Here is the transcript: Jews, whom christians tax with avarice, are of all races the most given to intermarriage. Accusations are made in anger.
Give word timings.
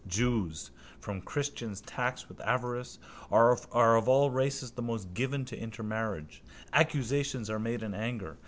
Jews, 0.07 0.71
whom 1.01 1.21
christians 1.21 1.79
tax 1.81 2.27
with 2.27 2.41
avarice, 2.41 2.97
are 3.29 3.51
of 3.53 3.67
all 4.09 4.31
races 4.31 4.71
the 4.71 4.81
most 4.81 5.13
given 5.13 5.45
to 5.45 5.55
intermarriage. 5.55 6.41
Accusations 6.73 7.51
are 7.51 7.59
made 7.59 7.83
in 7.83 7.93
anger. 7.93 8.37